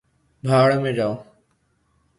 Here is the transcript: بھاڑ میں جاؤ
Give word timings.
بھاڑ 0.43 0.73
میں 0.79 0.91
جاؤ 0.91 1.15